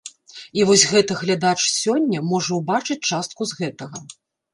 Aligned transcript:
І 0.59 0.63
вось 0.69 0.85
гэта 0.93 1.17
глядач 1.19 1.59
сёння 1.81 2.21
можа 2.31 2.57
ўбачыць 2.61 2.99
частку 3.11 3.41
з 3.51 3.59
гэтага. 3.61 4.03